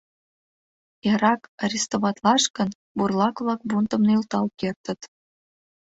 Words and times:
Эрак 1.11 1.41
арестоватлаш 1.63 2.43
гын, 2.55 2.69
бурлак-влак 2.97 3.61
бунтым 3.69 4.01
нӧлтал 4.07 4.45
кертыт. 4.59 5.01